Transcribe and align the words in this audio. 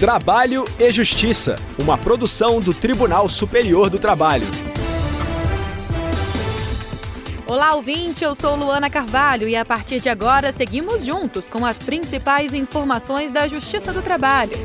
Trabalho 0.00 0.64
e 0.78 0.90
Justiça, 0.90 1.56
uma 1.78 1.98
produção 1.98 2.58
do 2.58 2.72
Tribunal 2.72 3.28
Superior 3.28 3.90
do 3.90 3.98
Trabalho. 3.98 4.46
Olá, 7.46 7.74
ouvinte, 7.74 8.24
eu 8.24 8.34
sou 8.34 8.56
Luana 8.56 8.88
Carvalho 8.88 9.46
e 9.46 9.54
a 9.54 9.62
partir 9.62 10.00
de 10.00 10.08
agora 10.08 10.52
seguimos 10.52 11.04
juntos 11.04 11.46
com 11.48 11.66
as 11.66 11.76
principais 11.76 12.54
informações 12.54 13.30
da 13.30 13.46
Justiça 13.46 13.92
do 13.92 14.00
Trabalho. 14.00 14.56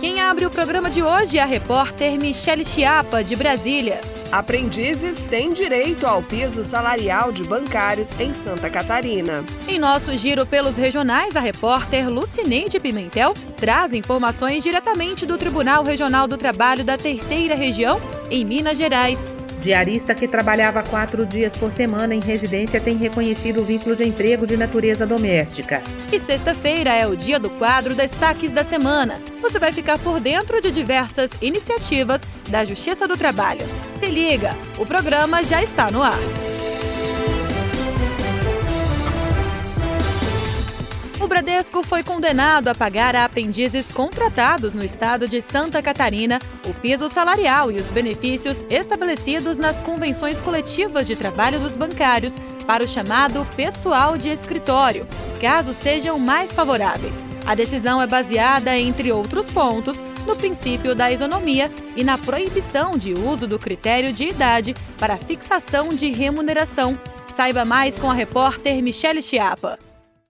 Quem 0.00 0.20
abre 0.20 0.46
o 0.46 0.50
programa 0.50 0.90
de 0.90 1.04
hoje 1.04 1.38
é 1.38 1.42
a 1.42 1.46
repórter 1.46 2.18
Michele 2.20 2.64
Chiapa, 2.64 3.22
de 3.22 3.36
Brasília. 3.36 4.00
Aprendizes 4.32 5.24
têm 5.24 5.52
direito 5.52 6.06
ao 6.06 6.22
piso 6.22 6.64
salarial 6.64 7.30
de 7.30 7.44
bancários 7.44 8.14
em 8.18 8.32
Santa 8.32 8.68
Catarina. 8.68 9.44
Em 9.68 9.78
nosso 9.78 10.16
giro 10.16 10.44
pelos 10.44 10.76
regionais, 10.76 11.36
a 11.36 11.40
repórter 11.40 12.08
Lucineide 12.08 12.80
Pimentel 12.80 13.34
traz 13.56 13.92
informações 13.92 14.62
diretamente 14.62 15.24
do 15.24 15.38
Tribunal 15.38 15.84
Regional 15.84 16.26
do 16.26 16.36
Trabalho 16.36 16.84
da 16.84 16.96
Terceira 16.96 17.54
Região, 17.54 18.00
em 18.30 18.44
Minas 18.44 18.76
Gerais. 18.76 19.33
Diarista 19.64 20.14
que 20.14 20.28
trabalhava 20.28 20.82
quatro 20.82 21.24
dias 21.24 21.56
por 21.56 21.72
semana 21.72 22.14
em 22.14 22.20
residência 22.20 22.78
tem 22.78 22.98
reconhecido 22.98 23.62
o 23.62 23.64
vínculo 23.64 23.96
de 23.96 24.04
emprego 24.04 24.46
de 24.46 24.58
natureza 24.58 25.06
doméstica. 25.06 25.82
E 26.12 26.20
sexta-feira 26.20 26.92
é 26.92 27.06
o 27.06 27.16
dia 27.16 27.38
do 27.38 27.48
quadro 27.48 27.94
Destaques 27.94 28.50
da 28.50 28.62
Semana. 28.62 29.18
Você 29.40 29.58
vai 29.58 29.72
ficar 29.72 29.98
por 29.98 30.20
dentro 30.20 30.60
de 30.60 30.70
diversas 30.70 31.30
iniciativas 31.40 32.20
da 32.46 32.62
Justiça 32.62 33.08
do 33.08 33.16
Trabalho. 33.16 33.64
Se 33.98 34.04
liga, 34.04 34.54
o 34.78 34.84
programa 34.84 35.42
já 35.42 35.62
está 35.62 35.90
no 35.90 36.02
ar. 36.02 36.20
O 41.24 41.26
Bradesco 41.26 41.82
foi 41.82 42.02
condenado 42.02 42.68
a 42.68 42.74
pagar 42.74 43.16
a 43.16 43.24
aprendizes 43.24 43.90
contratados 43.90 44.74
no 44.74 44.84
estado 44.84 45.26
de 45.26 45.40
Santa 45.40 45.80
Catarina 45.80 46.38
o 46.66 46.78
piso 46.78 47.08
salarial 47.08 47.72
e 47.72 47.78
os 47.78 47.86
benefícios 47.86 48.58
estabelecidos 48.68 49.56
nas 49.56 49.80
convenções 49.80 50.38
coletivas 50.38 51.06
de 51.06 51.16
trabalho 51.16 51.58
dos 51.58 51.74
bancários 51.74 52.34
para 52.66 52.84
o 52.84 52.86
chamado 52.86 53.46
pessoal 53.56 54.18
de 54.18 54.28
escritório, 54.28 55.08
caso 55.40 55.72
sejam 55.72 56.18
mais 56.18 56.52
favoráveis. 56.52 57.14
A 57.46 57.54
decisão 57.54 58.02
é 58.02 58.06
baseada, 58.06 58.76
entre 58.78 59.10
outros 59.10 59.46
pontos, 59.46 59.96
no 60.26 60.36
princípio 60.36 60.94
da 60.94 61.10
isonomia 61.10 61.72
e 61.96 62.04
na 62.04 62.18
proibição 62.18 62.98
de 62.98 63.14
uso 63.14 63.46
do 63.46 63.58
critério 63.58 64.12
de 64.12 64.24
idade 64.24 64.74
para 64.98 65.16
fixação 65.16 65.88
de 65.88 66.10
remuneração. 66.10 66.92
Saiba 67.34 67.64
mais 67.64 67.96
com 67.96 68.10
a 68.10 68.14
repórter 68.14 68.82
Michele 68.82 69.22
Chiapa. 69.22 69.83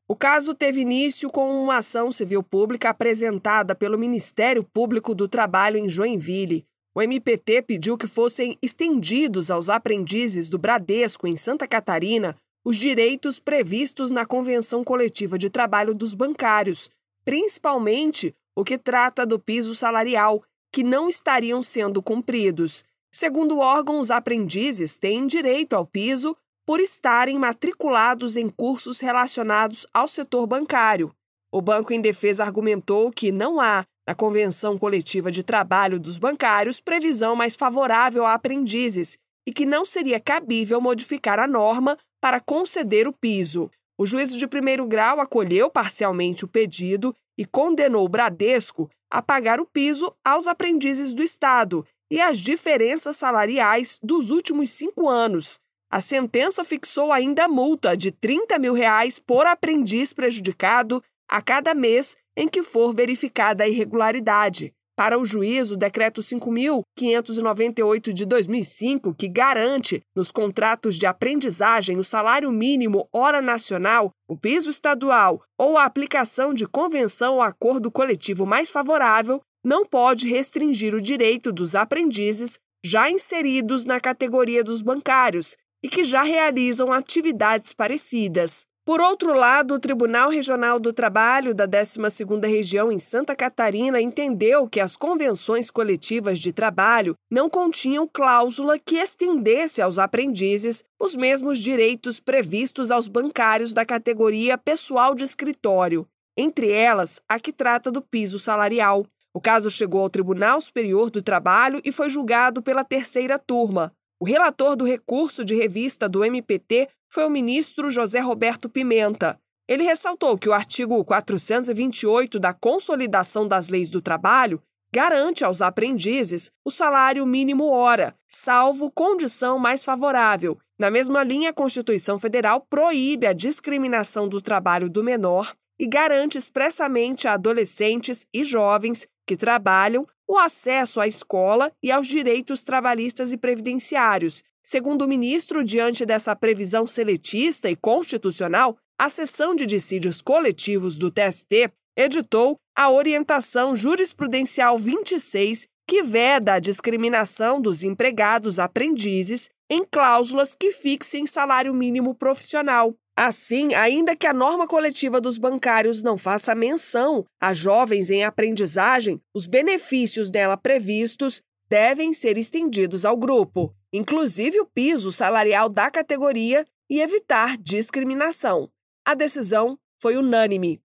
O 0.07 0.15
caso 0.15 0.53
teve 0.53 0.83
início 0.83 1.31
com 1.31 1.63
uma 1.63 1.79
ação 1.79 2.13
civil 2.13 2.43
pública 2.43 2.91
apresentada 2.91 3.75
pelo 3.75 3.99
Ministério 3.99 4.63
Público 4.63 5.15
do 5.15 5.27
Trabalho 5.27 5.79
em 5.79 5.89
Joinville. 5.89 6.67
O 6.95 7.01
MPT 7.01 7.63
pediu 7.63 7.97
que 7.97 8.07
fossem 8.07 8.59
estendidos 8.61 9.51
aos 9.51 9.71
aprendizes 9.71 10.51
do 10.51 10.59
Bradesco 10.59 11.27
em 11.27 11.37
Santa 11.37 11.67
Catarina 11.67 12.37
os 12.63 12.77
direitos 12.77 13.41
previstos 13.41 14.11
na 14.11 14.27
Convenção 14.27 14.85
Coletiva 14.85 15.39
de 15.39 15.49
Trabalho 15.49 15.95
dos 15.95 16.15
Bancários, 16.15 16.91
principalmente 17.25 18.35
o 18.55 18.63
que 18.63 18.77
trata 18.77 19.27
do 19.27 19.39
piso 19.39 19.75
salarial, 19.75 20.43
que 20.71 20.83
não 20.83 21.09
estariam 21.09 21.63
sendo 21.63 22.03
cumpridos. 22.03 22.85
Segundo 23.11 23.57
o 23.57 23.59
órgão, 23.59 23.99
os 24.01 24.11
aprendizes 24.11 24.99
têm 24.99 25.27
direito 25.27 25.75
ao 25.75 25.87
piso 25.87 26.37
por 26.67 26.81
estarem 26.81 27.39
matriculados 27.39 28.37
em 28.37 28.49
cursos 28.49 29.01
relacionados 29.01 29.87
ao 29.93 30.09
setor 30.09 30.47
bancário. 30.47 31.15
O 31.53 31.61
Banco 31.61 31.93
em 31.93 32.01
Defesa 32.01 32.43
argumentou 32.43 33.13
que 33.13 33.31
não 33.31 33.61
há, 33.61 33.85
na 34.07 34.15
Convenção 34.15 34.77
Coletiva 34.77 35.31
de 35.31 35.43
Trabalho 35.43 36.01
dos 36.01 36.19
Bancários, 36.19 36.81
previsão 36.81 37.37
mais 37.37 37.55
favorável 37.55 38.27
a 38.27 38.35
aprendizes 38.35 39.17
e 39.47 39.53
que 39.53 39.67
não 39.67 39.85
seria 39.85 40.19
cabível 40.19 40.81
modificar 40.81 41.39
a 41.39 41.47
norma 41.47 41.97
para 42.21 42.41
conceder 42.41 43.07
o 43.07 43.13
piso. 43.13 43.71
O 43.99 44.07
juízo 44.07 44.37
de 44.37 44.47
primeiro 44.47 44.87
grau 44.89 45.21
acolheu 45.21 45.71
parcialmente 45.71 46.45
o 46.45 46.49
pedido 46.49 47.15
e 47.39 47.45
condenou 47.45 48.05
o 48.05 48.09
Bradesco 48.09 48.91
a 49.11 49.23
pagar 49.23 49.61
o 49.61 49.67
piso 49.67 50.13
aos 50.25 50.47
aprendizes 50.47 51.15
do 51.15 51.23
Estado 51.23 51.87
e 52.11 52.21
as 52.21 52.39
diferenças 52.39 53.17
salariais 53.17 53.99
dos 54.03 54.31
últimos 54.31 54.71
cinco 54.71 55.09
anos. 55.09 55.61
A 55.95 56.01
sentença 56.01 56.65
fixou 56.65 57.13
ainda 57.13 57.47
multa 57.47 57.97
de 57.97 58.11
30 58.11 58.59
mil 58.59 58.75
reais 58.75 59.21
por 59.21 59.47
aprendiz 59.47 60.13
prejudicado 60.13 61.01
a 61.31 61.41
cada 61.41 61.73
mês 61.73 62.17
em 62.37 62.49
que 62.49 62.65
for 62.65 62.93
verificada 62.93 63.63
a 63.63 63.69
irregularidade. 63.69 64.73
Para 64.97 65.17
o 65.17 65.25
juiz, 65.25 65.71
o 65.71 65.77
decreto 65.77 66.21
5.598 66.21 68.13
de 68.13 68.27
2005, 68.27 69.15
que 69.15 69.29
garante 69.29 70.01
nos 70.17 70.33
contratos 70.33 70.97
de 70.97 71.07
aprendizagem 71.07 71.97
o 71.97 72.03
salário 72.03 72.51
mínimo 72.51 73.09
hora 73.13 73.41
nacional, 73.41 74.11
o 74.29 74.37
piso 74.37 74.71
estadual 74.71 75.45
ou 75.57 75.79
a 75.79 75.85
aplicação 75.85 76.53
de 76.53 76.67
convenção 76.67 77.35
ou 77.35 77.41
acordo 77.41 77.89
coletivo 77.89 78.45
mais 78.45 78.69
favorável, 78.69 79.41
não 79.65 79.87
pode 79.87 80.29
restringir 80.29 80.93
o 80.93 81.01
direito 81.01 81.53
dos 81.53 81.77
aprendizes 81.77 82.59
já 82.85 83.09
inseridos 83.09 83.85
na 83.87 83.99
categoria 83.99 84.63
dos 84.63 84.83
bancários, 84.83 85.57
e 85.85 85.89
que 85.89 86.03
já 86.03 86.23
realizam 86.23 86.91
atividades 86.91 87.75
parecidas. 87.75 88.63
Por 88.87 89.03
outro 89.03 89.35
lado, 89.35 89.75
o 89.75 89.79
Tribunal 89.79 90.31
Regional 90.31 90.81
do 90.81 90.95
Trabalho 90.95 91.55
da 91.55 91.69
12ª 91.69 92.47
Região 92.47 92.91
em 92.91 92.99
Santa 92.99 93.37
Catarina 93.37 94.01
entendeu 94.01 94.67
que 94.67 94.81
as 94.81 94.97
convenções 94.97 95.71
coletivas 95.71 96.39
de 96.39 96.53
trabalho 96.53 97.15
não 97.31 97.51
continham 97.51 98.09
cláusula 98.11 98.79
que 98.79 98.97
estendesse 98.97 99.83
aos 99.83 99.99
aprendizes 99.99 100.83
os 101.01 101.15
mesmos 101.15 101.59
direitos 101.59 102.19
previstos 102.19 102.91
aos 102.91 103.07
bancários 103.07 103.75
da 103.75 103.85
categoria 103.85 104.57
pessoal 104.57 105.15
de 105.15 105.25
escritório, 105.25 106.07
entre 106.37 106.71
elas 106.71 107.21
a 107.29 107.39
que 107.39 107.53
trata 107.53 107.91
do 107.91 108.01
piso 108.01 108.39
salarial. 108.39 109.07
O 109.35 109.41
caso 109.41 109.71
chegou 109.71 110.03
ao 110.03 110.11
Tribunal 110.11 110.61
Superior 110.61 111.11
do 111.11 111.21
Trabalho 111.23 111.81
e 111.85 111.91
foi 111.91 112.09
julgado 112.09 112.63
pela 112.63 112.85
terceira 112.85 113.39
turma, 113.39 113.93
o 114.21 114.25
relator 114.25 114.77
do 114.77 114.85
recurso 114.85 115.45
de 115.45 115.55
revista 115.55 116.09
do 116.09 116.25
MPT 116.25 116.89
foi 117.13 117.25
o 117.25 117.31
ministro 117.31 117.91
José 117.91 118.21
Roberto 118.21 118.69
Pimenta. 118.69 119.39
Ele 119.69 119.83
ressaltou 119.83 120.37
que 120.37 120.49
o 120.49 120.53
artigo 120.53 121.03
428 121.05 122.39
da 122.39 122.53
Consolidação 122.53 123.49
das 123.49 123.69
Leis 123.69 123.89
do 123.89 124.03
Trabalho 124.03 124.63
garante 124.95 125.45
aos 125.45 125.61
aprendizes 125.61 126.53
o 126.65 126.71
salário 126.71 127.27
mínimo 127.27 127.69
hora, 127.69 128.15
salvo 128.29 128.91
condição 128.91 129.59
mais 129.59 129.83
favorável. 129.83 130.57
Na 130.79 130.91
mesma 130.91 131.25
linha, 131.25 131.51
a 131.51 131.55
Constituição 131.55 132.19
Federal 132.19 132.61
proíbe 132.61 133.27
a 133.27 133.33
discriminação 133.33 134.29
do 134.29 134.41
trabalho 134.41 134.89
do 134.89 135.03
menor 135.03 135.53
e 135.81 135.87
garante 135.89 136.39
expressamente 136.39 137.27
a 137.27 137.35
adolescentes 137.35 138.25
e 138.33 138.45
jovens 138.45 139.09
que 139.27 139.37
trabalham 139.37 140.07
o 140.35 140.39
acesso 140.39 141.01
à 141.01 141.07
escola 141.07 141.71
e 141.83 141.93
aos 141.93 142.07
direitos 142.07 142.63
trabalhistas 142.63 143.33
e 143.33 143.37
previdenciários. 143.37 144.43
Segundo 144.63 145.03
o 145.03 145.09
ministro, 145.09 145.65
diante 145.65 146.05
dessa 146.05 146.35
previsão 146.35 146.87
seletista 146.87 147.71
e 147.71 147.77
constitucional, 147.77 148.77
a 148.99 149.09
seção 149.09 149.55
de 149.55 149.65
dissídios 149.65 150.21
coletivos 150.21 150.97
do 150.97 151.11
TST 151.11 151.71
editou 151.97 152.57
a 152.77 152.91
Orientação 152.91 153.77
Jurisprudencial 153.77 154.77
26, 154.77 155.69
que 155.87 156.03
veda 156.03 156.55
a 156.55 156.59
discriminação 156.59 157.61
dos 157.61 157.85
empregados 157.85 158.59
aprendizes 158.59 159.51
em 159.71 159.85
cláusulas 159.85 160.55
que 160.55 160.73
fixem 160.73 161.27
salário 161.27 161.73
mínimo 161.73 162.15
profissional. 162.15 162.95
Assim, 163.17 163.75
ainda 163.75 164.17
que 164.17 164.27
a 164.27 164.33
norma 164.33 164.67
coletiva 164.67 165.21
dos 165.21 165.39
bancários 165.39 166.03
não 166.03 166.19
faça 166.19 166.53
menção 166.53 167.25
a 167.41 167.53
jovens 167.53 168.11
em 168.11 168.25
aprendizagem, 168.25 169.21
os 169.33 169.47
benefícios 169.47 170.31
dela 170.31 170.57
previstos 170.57 171.41
devem 171.69 172.13
ser 172.13 172.37
estendidos 172.37 173.05
ao 173.05 173.17
grupo, 173.17 173.73
inclusive 173.93 174.61
o 174.61 174.67
piso 174.67 175.13
salarial 175.13 175.69
da 175.69 175.93
categoria 175.93 176.65
e 176.91 177.01
evitar 177.01 177.57
discriminação. 177.57 178.69
A 179.07 179.15
decisão 179.15 179.79
foi 180.03 180.17
unânime. 180.17 180.81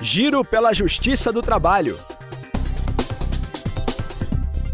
Giro 0.00 0.44
pela 0.44 0.72
Justiça 0.72 1.30
do 1.30 1.42
Trabalho. 1.42 1.98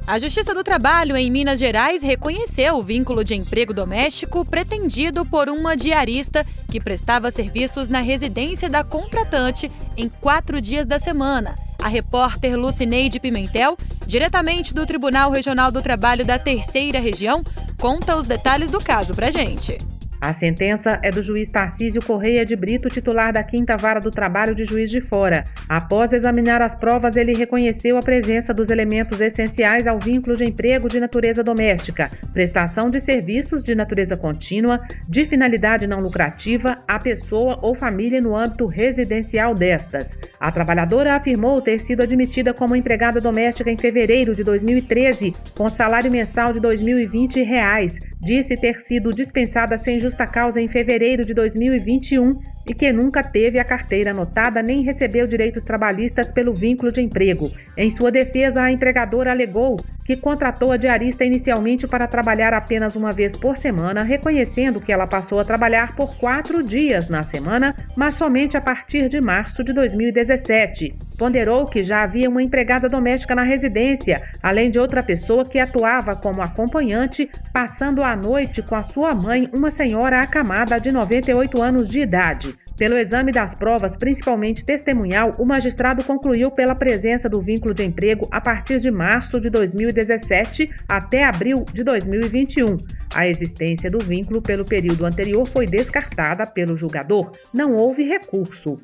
A 0.05 0.19
Justiça 0.19 0.53
do 0.53 0.65
Trabalho 0.65 1.17
em 1.17 1.31
Minas 1.31 1.61
Gerais 1.61 2.03
reconheceu 2.03 2.77
o 2.77 2.83
vínculo 2.83 3.23
de 3.23 3.37
emprego 3.37 3.73
doméstico 3.73 4.45
pretendido 4.45 5.25
por 5.25 5.49
uma 5.49 5.77
diarista 5.77 6.45
que 6.69 6.81
prestava 6.81 7.31
serviços 7.31 7.89
na 7.89 8.01
residência 8.01 8.69
da 8.69 8.83
contratante 8.83 9.71
em 9.97 10.09
quatro 10.09 10.61
dias 10.61 10.87
da 10.87 10.99
semana. 10.99 11.55
A 11.81 11.87
repórter 11.87 12.59
Lucineide 12.59 13.21
Pimentel, 13.21 13.77
diretamente 14.05 14.75
do 14.75 14.85
Tribunal 14.85 15.31
Regional 15.31 15.71
do 15.71 15.81
Trabalho 15.81 16.25
da 16.25 16.39
Terceira 16.39 16.99
Região, 16.99 17.43
conta 17.81 18.17
os 18.17 18.27
detalhes 18.27 18.73
do 18.73 18.81
caso 18.81 19.15
pra 19.15 19.31
gente. 19.31 19.79
A 20.23 20.33
sentença 20.33 21.01
é 21.03 21.11
do 21.11 21.21
juiz 21.21 21.51
Tarcísio 21.51 22.01
Correia 22.01 22.47
de 22.47 22.55
Brito, 22.55 22.89
titular 22.89 23.33
da 23.33 23.43
Quinta 23.43 23.77
Vara 23.77 23.99
do 23.99 24.09
Trabalho 24.09 24.55
de 24.55 24.65
Juiz 24.65 24.89
de 24.89 25.01
Fora. 25.01 25.43
Após 25.69 26.13
examinar 26.13 26.63
as 26.63 26.77
provas, 26.77 27.17
ele 27.17 27.35
reconheceu 27.35 27.97
a 27.97 28.01
presença 28.01 28.55
dos 28.55 28.71
elementos 28.71 29.21
essenciais 29.21 29.85
ao 29.85 29.99
vínculo 29.99 30.37
de 30.37 30.45
emprego 30.45 30.89
de 30.89 31.01
natureza 31.01 31.43
doméstica, 31.43 32.09
prestação 32.33 32.89
de 32.89 33.01
serviços 33.01 33.65
de 33.65 33.75
natureza 33.75 34.17
contínua, 34.17 34.81
de 35.09 35.27
finalidade 35.27 35.89
não 35.89 35.99
lucrativa, 35.99 36.79
à 36.87 37.01
pessoa 37.01 37.59
ou 37.61 37.75
família 37.75 38.21
no 38.21 38.37
âmbito 38.37 38.67
residencial 38.67 39.55
destas. 39.55 40.17
A 40.39 40.53
trabalhadora 40.53 41.17
afirmou 41.17 41.61
ter 41.61 41.81
sido 41.81 42.01
admitida 42.01 42.55
como 42.55 42.77
empregada 42.77 43.21
doméstica 43.21 43.73
em 43.73 43.77
fevereiro 43.77 44.37
de 44.37 44.45
2013, 44.45 45.33
com 45.57 45.69
salário 45.69 46.13
mensal 46.13 46.53
de 46.53 46.61
2.020 46.61 47.45
reais. 47.45 48.12
Disse 48.23 48.57
ter 48.57 48.81
sido 48.81 49.11
dispensada 49.11 49.77
sem 49.77 49.99
justa 49.99 50.25
causa 50.29 50.61
em 50.61 50.69
fevereiro 50.69 51.25
de 51.25 51.35
2021 51.35 52.39
e 52.67 52.75
que 52.75 52.93
nunca 52.93 53.23
teve 53.23 53.59
a 53.59 53.65
carteira 53.65 54.11
anotada 54.11 54.63
nem 54.63 54.83
recebeu 54.83 55.27
direitos 55.27 55.65
trabalhistas 55.65 56.31
pelo 56.31 56.55
vínculo 56.55 56.93
de 56.93 57.01
emprego. 57.01 57.51
Em 57.77 57.91
sua 57.91 58.11
defesa, 58.11 58.63
a 58.63 58.71
empregadora 58.71 59.31
alegou 59.31 59.77
que 60.05 60.17
contratou 60.17 60.73
a 60.73 60.77
diarista 60.77 61.25
inicialmente 61.25 61.87
para 61.87 62.07
trabalhar 62.07 62.53
apenas 62.53 62.97
uma 62.97 63.13
vez 63.13 63.37
por 63.37 63.57
semana, 63.57 64.03
reconhecendo 64.03 64.81
que 64.81 64.93
ela 64.93 65.07
passou 65.07 65.39
a 65.41 65.45
trabalhar 65.45 65.95
por 65.95 66.17
quatro 66.17 66.63
dias 66.63 67.09
na 67.09 67.23
semana, 67.23 67.75
mas 67.97 68.17
somente 68.17 68.57
a 68.57 68.61
partir 68.61 69.09
de 69.09 69.21
março 69.21 69.63
de 69.63 69.73
2017. 69.73 70.95
Ponderou 71.19 71.67
que 71.67 71.83
já 71.83 72.03
havia 72.03 72.29
uma 72.29 72.43
empregada 72.43 72.89
doméstica 72.89 73.35
na 73.35 73.45
residência, 73.45 74.23
além 74.43 74.71
de 74.71 74.79
outra 74.79 75.03
pessoa 75.03 75.45
que 75.45 75.59
atuava 75.59 76.17
como 76.17 76.43
acompanhante, 76.43 77.31
passando 77.53 78.03
a 78.03 78.17
noite 78.17 78.63
com 78.63 78.75
a 78.75 78.83
sua 78.83 79.15
mãe, 79.15 79.49
uma 79.55 79.71
senhora 79.71 80.21
acamada 80.21 80.81
de 80.81 80.91
98 80.91 81.63
anos 81.63 81.89
de 81.89 82.01
idade. 82.01 82.62
Pelo 82.83 82.99
exame 82.99 83.31
das 83.31 83.55
provas, 83.55 83.97
principalmente 83.97 84.65
testemunhal, 84.65 85.35
o 85.39 85.45
magistrado 85.45 86.03
concluiu 86.03 86.51
pela 86.51 86.75
presença 86.75 87.29
do 87.29 87.41
vínculo 87.41 87.73
de 87.73 87.85
emprego 87.85 88.27
a 88.29 88.41
partir 88.41 88.81
de 88.81 88.91
março 88.91 89.41
de 89.41 89.49
2017 89.49 90.69
até 90.89 91.23
abril 91.23 91.65
de 91.73 91.85
2021. 91.85 92.77
A 93.15 93.29
existência 93.29 93.89
do 93.89 94.01
vínculo 94.01 94.43
pelo 94.43 94.65
período 94.65 95.07
anterior 95.07 95.47
foi 95.47 95.65
descartada 95.65 96.45
pelo 96.45 96.77
julgador. 96.77 97.31
Não 97.55 97.77
houve 97.77 98.03
recurso. 98.03 98.81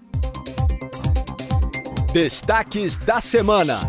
Destaques 2.12 2.98
da 2.98 3.20
semana. 3.20 3.80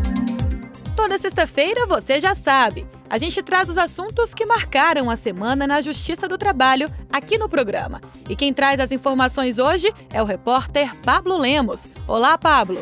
Toda 0.96 1.20
sexta-feira 1.20 1.86
você 1.86 2.20
já 2.20 2.34
sabe. 2.34 2.84
A 3.10 3.18
gente 3.18 3.42
traz 3.42 3.68
os 3.68 3.78
assuntos 3.78 4.36
que 4.36 4.46
marcaram 4.46 5.10
a 5.10 5.16
semana 5.16 5.66
na 5.66 5.82
Justiça 5.82 6.28
do 6.28 6.38
Trabalho 6.38 6.88
aqui 7.12 7.40
no 7.40 7.50
programa. 7.50 8.00
E 8.30 8.36
quem 8.36 8.54
traz 8.54 8.80
as 8.80 8.92
informações 8.92 9.58
hoje 9.58 9.92
é 10.14 10.22
o 10.22 10.26
repórter 10.26 10.96
Pablo 10.98 11.36
Lemos. 11.36 11.90
Olá, 12.08 12.38
Pablo. 12.38 12.80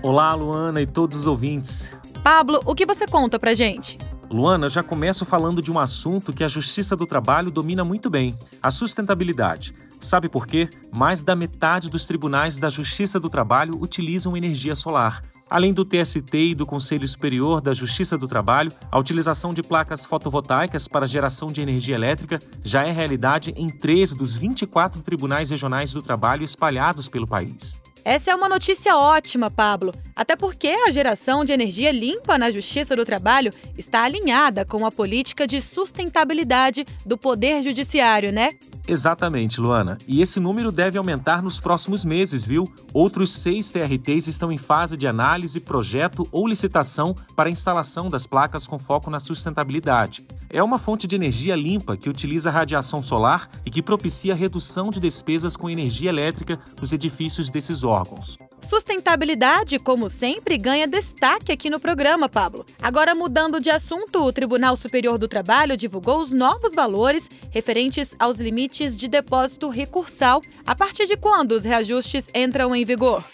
Olá, 0.00 0.32
Luana 0.32 0.80
e 0.80 0.86
todos 0.86 1.16
os 1.16 1.26
ouvintes. 1.26 1.92
Pablo, 2.22 2.60
o 2.64 2.72
que 2.72 2.86
você 2.86 3.04
conta 3.04 3.36
pra 3.36 3.52
gente? 3.52 3.98
Luana, 4.30 4.66
eu 4.66 4.70
já 4.70 4.82
começo 4.82 5.24
falando 5.24 5.60
de 5.60 5.72
um 5.72 5.78
assunto 5.80 6.32
que 6.32 6.44
a 6.44 6.48
Justiça 6.48 6.94
do 6.94 7.04
Trabalho 7.04 7.50
domina 7.50 7.84
muito 7.84 8.08
bem: 8.08 8.38
a 8.62 8.70
sustentabilidade. 8.70 9.74
Sabe 10.00 10.28
por 10.28 10.46
quê? 10.46 10.70
Mais 10.94 11.24
da 11.24 11.34
metade 11.34 11.90
dos 11.90 12.06
tribunais 12.06 12.58
da 12.58 12.70
Justiça 12.70 13.18
do 13.18 13.28
Trabalho 13.28 13.76
utilizam 13.80 14.36
energia 14.36 14.76
solar. 14.76 15.20
Além 15.50 15.72
do 15.72 15.84
TST 15.84 16.34
e 16.34 16.54
do 16.54 16.66
Conselho 16.66 17.08
Superior 17.08 17.62
da 17.62 17.72
Justiça 17.72 18.18
do 18.18 18.28
Trabalho, 18.28 18.70
a 18.92 18.98
utilização 18.98 19.54
de 19.54 19.62
placas 19.62 20.04
fotovoltaicas 20.04 20.86
para 20.86 21.06
geração 21.06 21.50
de 21.50 21.62
energia 21.62 21.94
elétrica 21.94 22.38
já 22.62 22.84
é 22.84 22.92
realidade 22.92 23.54
em 23.56 23.70
três 23.70 24.12
dos 24.12 24.36
24 24.36 25.00
tribunais 25.00 25.48
regionais 25.50 25.92
do 25.92 26.02
trabalho 26.02 26.44
espalhados 26.44 27.08
pelo 27.08 27.26
país. 27.26 27.80
Essa 28.04 28.30
é 28.30 28.34
uma 28.34 28.48
notícia 28.48 28.96
ótima, 28.96 29.50
Pablo. 29.50 29.92
Até 30.14 30.36
porque 30.36 30.68
a 30.68 30.90
geração 30.90 31.44
de 31.44 31.52
energia 31.52 31.92
limpa 31.92 32.38
na 32.38 32.50
Justiça 32.50 32.94
do 32.94 33.04
Trabalho 33.04 33.50
está 33.76 34.02
alinhada 34.04 34.64
com 34.64 34.86
a 34.86 34.92
política 34.92 35.46
de 35.46 35.60
sustentabilidade 35.60 36.86
do 37.04 37.18
Poder 37.18 37.62
Judiciário, 37.62 38.32
né? 38.32 38.52
Exatamente, 38.88 39.60
Luana. 39.60 39.98
E 40.08 40.22
esse 40.22 40.40
número 40.40 40.72
deve 40.72 40.96
aumentar 40.96 41.42
nos 41.42 41.60
próximos 41.60 42.06
meses, 42.06 42.42
viu? 42.42 42.66
Outros 42.94 43.30
seis 43.30 43.70
TRTs 43.70 44.26
estão 44.28 44.50
em 44.50 44.56
fase 44.56 44.96
de 44.96 45.06
análise, 45.06 45.60
projeto 45.60 46.26
ou 46.32 46.46
licitação 46.46 47.14
para 47.36 47.50
a 47.50 47.52
instalação 47.52 48.08
das 48.08 48.26
placas 48.26 48.66
com 48.66 48.78
foco 48.78 49.10
na 49.10 49.20
sustentabilidade. 49.20 50.26
É 50.48 50.62
uma 50.62 50.78
fonte 50.78 51.06
de 51.06 51.14
energia 51.14 51.54
limpa 51.54 51.98
que 51.98 52.08
utiliza 52.08 52.50
radiação 52.50 53.02
solar 53.02 53.50
e 53.66 53.70
que 53.70 53.82
propicia 53.82 54.34
redução 54.34 54.90
de 54.90 54.98
despesas 54.98 55.54
com 55.54 55.68
energia 55.68 56.08
elétrica 56.08 56.58
nos 56.80 56.90
edifícios 56.90 57.50
desses 57.50 57.84
órgãos. 57.84 58.38
Sustentabilidade, 58.60 59.78
como 59.78 60.08
sempre, 60.08 60.58
ganha 60.58 60.86
destaque 60.86 61.52
aqui 61.52 61.70
no 61.70 61.80
programa, 61.80 62.28
Pablo. 62.28 62.66
Agora, 62.82 63.14
mudando 63.14 63.60
de 63.60 63.70
assunto, 63.70 64.22
o 64.22 64.32
Tribunal 64.32 64.76
Superior 64.76 65.16
do 65.16 65.28
Trabalho 65.28 65.76
divulgou 65.76 66.20
os 66.20 66.30
novos 66.30 66.74
valores 66.74 67.28
referentes 67.50 68.14
aos 68.18 68.36
limites 68.36 68.96
de 68.96 69.08
depósito 69.08 69.68
recursal. 69.68 70.42
A 70.66 70.74
partir 70.74 71.06
de 71.06 71.16
quando 71.16 71.52
os 71.52 71.64
reajustes 71.64 72.28
entram 72.34 72.74
em 72.74 72.84
vigor? 72.84 73.24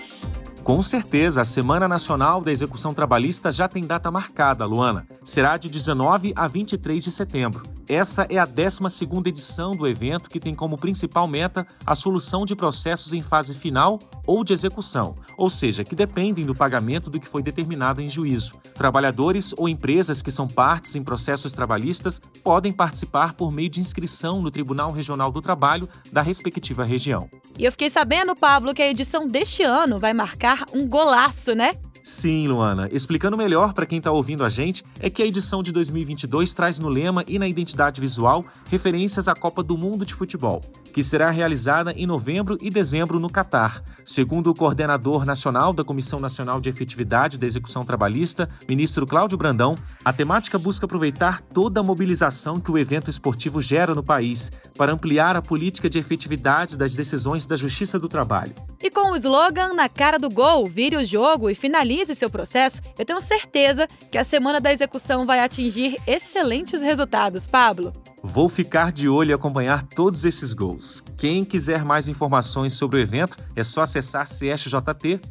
Com 0.61 0.83
certeza, 0.83 1.39
a 1.39 1.45
Semana 1.45 1.87
Nacional 1.87 2.41
da 2.41 2.51
Execução 2.51 2.93
Trabalhista 2.93 3.53
já 3.53 3.69
tem 3.69 3.87
data 3.87 4.11
marcada, 4.11 4.65
Luana. 4.65 5.07
Será 5.23 5.55
de 5.55 5.69
19 5.69 6.33
a 6.35 6.45
23 6.45 7.01
de 7.01 7.09
setembro. 7.09 7.63
Essa 7.87 8.27
é 8.29 8.37
a 8.37 8.45
12ª 8.45 9.27
edição 9.27 9.71
do 9.71 9.87
evento 9.87 10.29
que 10.29 10.41
tem 10.41 10.53
como 10.53 10.77
principal 10.77 11.25
meta 11.25 11.65
a 11.85 11.95
solução 11.95 12.43
de 12.45 12.53
processos 12.53 13.13
em 13.13 13.21
fase 13.21 13.53
final 13.53 13.97
ou 14.27 14.43
de 14.43 14.53
execução, 14.53 15.15
ou 15.35 15.49
seja, 15.49 15.83
que 15.83 15.95
dependem 15.95 16.45
do 16.45 16.53
pagamento 16.53 17.09
do 17.09 17.19
que 17.19 17.27
foi 17.27 17.41
determinado 17.41 18.01
em 18.01 18.09
juízo. 18.09 18.57
Trabalhadores 18.75 19.55
ou 19.57 19.67
empresas 19.67 20.21
que 20.21 20.29
são 20.29 20.47
partes 20.47 20.95
em 20.95 21.03
processos 21.03 21.53
trabalhistas 21.53 22.21
podem 22.43 22.71
participar 22.71 23.33
por 23.33 23.51
meio 23.51 23.69
de 23.69 23.79
inscrição 23.79 24.41
no 24.41 24.51
Tribunal 24.51 24.91
Regional 24.91 25.31
do 25.31 25.41
Trabalho 25.41 25.87
da 26.11 26.21
respectiva 26.21 26.83
região. 26.83 27.29
E 27.57 27.65
eu 27.65 27.71
fiquei 27.71 27.89
sabendo, 27.89 28.35
Pablo, 28.35 28.73
que 28.73 28.81
a 28.81 28.89
edição 28.89 29.25
deste 29.25 29.63
ano 29.63 29.97
vai 29.97 30.13
marcar 30.13 30.65
um 30.73 30.87
golaço, 30.87 31.55
né? 31.55 31.71
Sim, 32.07 32.47
Luana. 32.47 32.87
Explicando 32.89 33.35
melhor 33.35 33.73
para 33.73 33.85
quem 33.85 33.97
está 33.97 34.09
ouvindo 34.09 34.45
a 34.45 34.49
gente, 34.49 34.81
é 34.97 35.09
que 35.09 35.21
a 35.21 35.25
edição 35.25 35.61
de 35.61 35.73
2022 35.73 36.53
traz 36.53 36.79
no 36.79 36.87
lema 36.87 37.21
e 37.27 37.37
na 37.37 37.45
identidade 37.45 37.99
visual 37.99 38.45
referências 38.69 39.27
à 39.27 39.35
Copa 39.35 39.61
do 39.61 39.77
Mundo 39.77 40.05
de 40.05 40.13
Futebol, 40.13 40.61
que 40.93 41.03
será 41.03 41.29
realizada 41.29 41.91
em 41.93 42.05
novembro 42.05 42.57
e 42.61 42.69
dezembro 42.69 43.19
no 43.19 43.29
Catar. 43.29 43.81
Segundo 44.05 44.49
o 44.49 44.55
coordenador 44.55 45.25
nacional 45.25 45.73
da 45.73 45.83
Comissão 45.83 46.19
Nacional 46.19 46.59
de 46.59 46.69
Efetividade 46.69 47.37
da 47.37 47.45
Execução 47.45 47.85
Trabalhista, 47.85 48.49
ministro 48.67 49.05
Cláudio 49.05 49.37
Brandão, 49.37 49.75
a 50.03 50.13
temática 50.13 50.57
busca 50.57 50.85
aproveitar 50.85 51.41
toda 51.41 51.79
a 51.79 51.83
mobilização 51.83 52.59
que 52.59 52.71
o 52.71 52.77
evento 52.77 53.09
esportivo 53.09 53.61
gera 53.61 53.93
no 53.93 54.03
país 54.03 54.51
para 54.77 54.91
ampliar 54.91 55.35
a 55.35 55.41
política 55.41 55.89
de 55.89 55.99
efetividade 55.99 56.77
das 56.77 56.95
decisões 56.95 57.45
da 57.45 57.55
Justiça 57.55 57.99
do 57.99 58.07
Trabalho. 58.07 58.53
E 58.81 58.89
com 58.89 59.11
o 59.11 59.15
slogan 59.17 59.73
Na 59.73 59.89
cara 59.89 60.17
do 60.17 60.29
gol, 60.29 60.65
vire 60.65 60.95
o 60.95 61.05
jogo 61.05 61.49
e 61.49 61.55
finalize 61.55 62.15
seu 62.15 62.29
processo, 62.29 62.81
eu 62.97 63.05
tenho 63.05 63.21
certeza 63.21 63.87
que 64.11 64.17
a 64.17 64.23
semana 64.23 64.59
da 64.59 64.71
execução 64.71 65.25
vai 65.25 65.39
atingir 65.39 65.97
excelentes 66.05 66.81
resultados, 66.81 67.47
Pablo. 67.47 67.93
Vou 68.23 68.49
ficar 68.49 68.91
de 68.91 69.07
olho 69.07 69.31
e 69.31 69.33
acompanhar 69.33 69.83
todos 69.83 70.25
esses 70.25 70.53
gols. 70.53 71.03
Quem 71.17 71.43
quiser 71.43 71.85
mais 71.85 72.07
informações 72.07 72.73
sobre 72.73 72.97
o 72.97 73.01
evento 73.01 73.37
é 73.55 73.63
só 73.63 73.81
acessar 73.81 74.25
csjt.jus.br. 74.25 75.27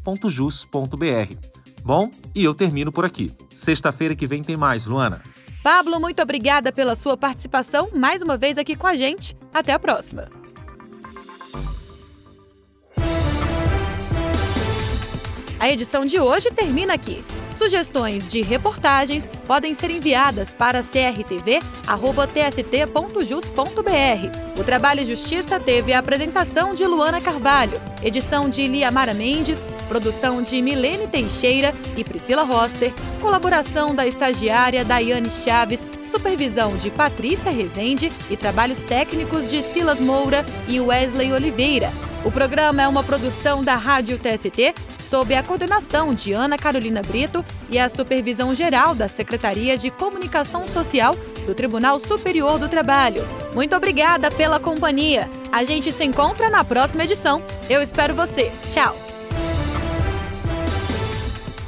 Bom, 1.85 2.11
e 2.35 2.45
eu 2.45 2.55
termino 2.55 2.90
por 2.90 3.05
aqui. 3.05 3.33
Sexta-feira 3.55 4.14
que 4.14 4.26
vem 4.26 4.43
tem 4.43 4.57
mais, 4.57 4.87
Luana. 4.87 5.23
Pablo, 5.62 5.99
muito 6.00 6.23
obrigada 6.23 6.73
pela 6.73 6.95
sua 6.95 7.16
participação 7.16 7.88
mais 7.93 8.23
uma 8.23 8.37
vez 8.37 8.57
aqui 8.57 8.76
com 8.76 8.87
a 8.87 8.97
gente. 8.97 9.37
Até 9.52 9.73
a 9.73 9.78
próxima. 9.78 10.28
A 15.66 15.73
edição 15.73 16.06
de 16.06 16.20
hoje 16.20 16.49
termina 16.52 16.94
aqui. 16.94 17.25
Sugestões 17.50 18.30
de 18.30 18.40
reportagens 18.40 19.28
podem 19.44 19.75
ser 19.75 19.90
enviadas 19.90 20.52
para 20.52 20.80
crtv.tst.jus.br. 20.80 21.61
O 24.61 24.62
Trabalho 24.62 25.00
e 25.00 25.04
Justiça 25.04 25.58
teve 25.58 25.92
a 25.92 25.99
apresentação 25.99 26.73
de 26.73 26.87
Luana 26.87 27.20
Carvalho, 27.20 27.80
edição 28.00 28.49
de 28.49 28.68
Liamara 28.68 29.12
Mendes, 29.12 29.58
produção 29.88 30.40
de 30.40 30.62
Milene 30.62 31.08
Teixeira 31.08 31.75
e 31.96 32.04
Priscila 32.04 32.44
Roster, 32.44 32.94
colaboração 33.20 33.92
da 33.92 34.06
estagiária 34.06 34.85
Daiane 34.85 35.28
Chaves, 35.28 35.80
supervisão 36.08 36.76
de 36.76 36.90
Patrícia 36.90 37.50
Rezende 37.50 38.12
e 38.30 38.37
trabalhos 38.37 38.78
técnicos 38.82 39.50
de 39.50 39.64
Silas 39.64 39.99
Moura 39.99 40.46
e 40.68 40.78
Wesley 40.78 41.32
Oliveira. 41.32 41.90
O 42.25 42.30
programa 42.30 42.82
é 42.82 42.88
uma 42.88 43.02
produção 43.02 43.64
da 43.64 43.75
Rádio 43.75 44.16
TST 44.16 44.75
sob 45.09 45.35
a 45.35 45.43
coordenação 45.43 46.13
de 46.13 46.33
Ana 46.33 46.59
Carolina 46.59 47.03
Brito 47.03 47.45
e 47.71 47.79
a 47.79 47.89
supervisão 47.89 48.55
geral 48.55 48.95
da 48.95 49.09
Secretaria 49.09 49.79
de 49.79 49.91
Comunicação 49.91 50.67
Social 50.69 51.15
do 51.47 51.55
Tribunal 51.55 52.01
Superior 52.01 52.59
do 52.59 52.69
Trabalho. 52.69 53.25
Muito 53.55 53.75
obrigada 53.75 54.31
pela 54.31 54.59
companhia. 54.59 55.29
A 55.53 55.65
gente 55.65 55.93
se 55.93 56.05
encontra 56.05 56.51
na 56.51 56.65
próxima 56.65 57.05
edição. 57.05 57.43
Eu 57.71 57.81
espero 57.81 58.15
você. 58.15 58.53
Tchau. 58.69 58.95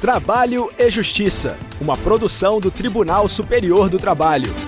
Trabalho 0.00 0.70
e 0.78 0.90
Justiça, 0.90 1.58
uma 1.80 1.96
produção 1.96 2.60
do 2.60 2.70
Tribunal 2.70 3.26
Superior 3.26 3.88
do 3.88 3.98
Trabalho. 3.98 4.67